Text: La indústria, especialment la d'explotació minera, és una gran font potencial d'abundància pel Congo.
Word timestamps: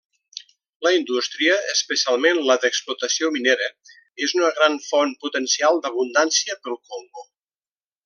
La 0.85 0.93
indústria, 0.99 1.57
especialment 1.73 2.41
la 2.49 2.57
d'explotació 2.65 3.31
minera, 3.37 3.69
és 4.29 4.35
una 4.41 4.53
gran 4.59 4.81
font 4.89 5.17
potencial 5.27 5.83
d'abundància 5.87 6.61
pel 6.65 6.83
Congo. 6.93 7.33